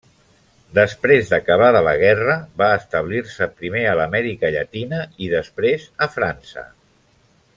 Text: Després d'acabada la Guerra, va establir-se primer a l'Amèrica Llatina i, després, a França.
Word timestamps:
Després 0.77 1.27
d'acabada 1.33 1.81
la 1.87 1.93
Guerra, 2.03 2.37
va 2.61 2.69
establir-se 2.79 3.49
primer 3.61 3.85
a 3.91 3.93
l'Amèrica 4.01 4.51
Llatina 4.59 5.03
i, 5.27 5.31
després, 5.37 5.89
a 6.07 6.13
França. 6.19 6.69